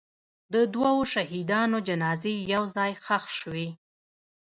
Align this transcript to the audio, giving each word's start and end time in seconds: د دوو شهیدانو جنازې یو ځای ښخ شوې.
د 0.53 0.55
دوو 0.73 0.93
شهیدانو 1.13 1.77
جنازې 1.87 2.35
یو 2.53 2.63
ځای 2.75 2.91
ښخ 3.05 3.23
شوې. 3.39 3.67